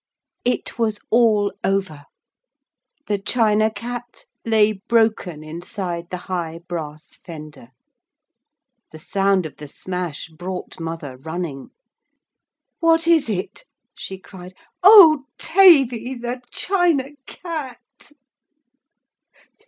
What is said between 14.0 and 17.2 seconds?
cried. 'Oh, Tavy the China